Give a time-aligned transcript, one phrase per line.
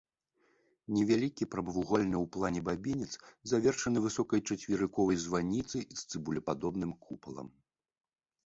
[0.95, 3.09] Невялікі прамавугольны ў плане бабінец
[3.51, 7.47] завершаны высокай чацверыковай званіцай з цыбулепадобным купалам.